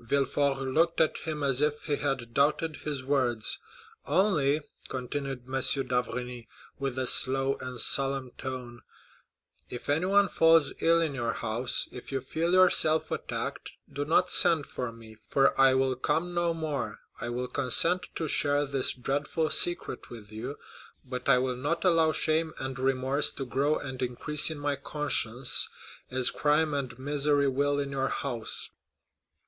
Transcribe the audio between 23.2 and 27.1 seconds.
to grow and increase in my conscience, as crime and